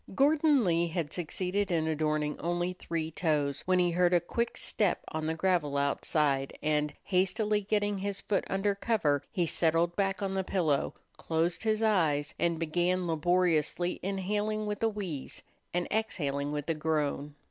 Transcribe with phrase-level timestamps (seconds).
[0.15, 5.01] Gordon Lee had succeeded in adorning only three toes when he heard a quick step
[5.09, 10.33] on the gravel outside and, hastily getting his foot under cover, he settled back on
[10.33, 16.67] the pillow, closed his eyes, and began laboriously inhaling with a wheeze and exhaling with
[16.67, 17.35] a groan.